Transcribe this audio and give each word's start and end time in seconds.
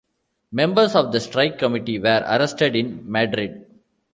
Members 0.51 0.95
of 0.95 1.11
the 1.11 1.19
strike 1.19 1.59
committee 1.59 1.99
were 1.99 2.25
arrested 2.27 2.75
in 2.75 3.01
Madrid. 3.11 3.67